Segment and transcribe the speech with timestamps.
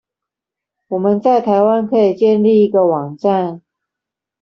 [0.87, 3.61] 我們在台灣可以建立一個網站